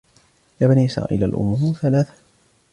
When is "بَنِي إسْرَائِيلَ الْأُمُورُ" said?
0.67-1.73